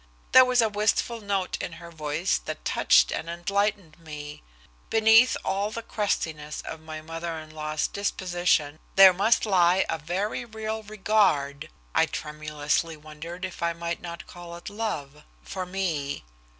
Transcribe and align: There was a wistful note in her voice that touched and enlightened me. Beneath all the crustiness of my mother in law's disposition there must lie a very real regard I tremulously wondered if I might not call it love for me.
There 0.31 0.43
was 0.45 0.63
a 0.63 0.67
wistful 0.69 1.21
note 1.21 1.59
in 1.61 1.73
her 1.73 1.91
voice 1.91 2.39
that 2.45 2.65
touched 2.65 3.11
and 3.11 3.29
enlightened 3.29 3.99
me. 3.99 4.41
Beneath 4.89 5.37
all 5.45 5.69
the 5.69 5.83
crustiness 5.83 6.61
of 6.61 6.79
my 6.79 7.01
mother 7.03 7.37
in 7.37 7.51
law's 7.51 7.87
disposition 7.87 8.79
there 8.95 9.13
must 9.13 9.45
lie 9.45 9.85
a 9.89 9.99
very 9.99 10.43
real 10.43 10.81
regard 10.81 11.69
I 11.93 12.07
tremulously 12.07 12.97
wondered 12.97 13.45
if 13.45 13.61
I 13.61 13.73
might 13.73 14.01
not 14.01 14.25
call 14.25 14.55
it 14.55 14.71
love 14.71 15.21
for 15.43 15.67
me. 15.67 16.23